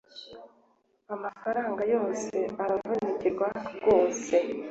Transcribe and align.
Amafaranga 1.15 1.81
yose 1.93 2.35
aravunikirwa 2.63 3.47
rwose 3.75 4.35